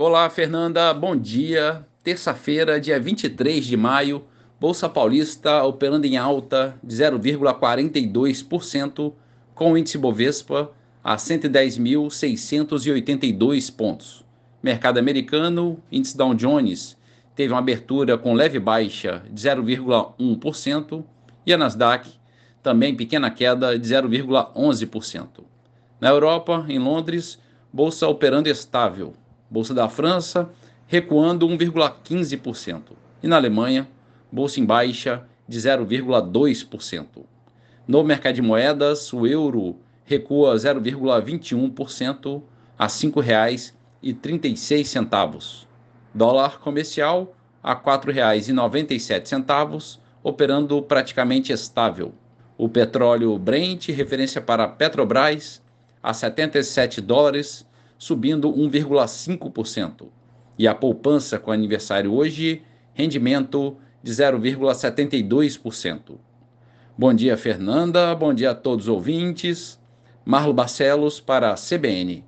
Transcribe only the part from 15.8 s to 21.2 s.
índice Dow Jones teve uma abertura com leve baixa de 0,1%